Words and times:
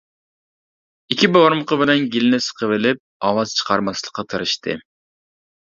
ئىككى 1.15 1.29
بارمىقى 1.35 1.77
بىلەن 1.83 2.09
گېلىنى 2.17 2.41
سىقىۋېلىپ، 2.47 3.05
ئاۋاز 3.29 3.55
چىقارماسلىققا 3.61 4.29
تىرىشتى. 4.35 4.79